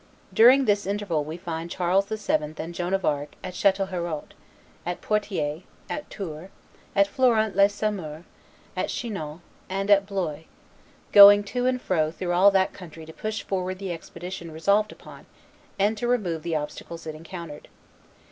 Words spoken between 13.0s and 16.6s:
to push forward the expedition resolved upon, and to remove the